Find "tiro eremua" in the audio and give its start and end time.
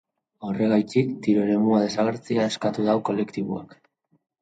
1.27-1.83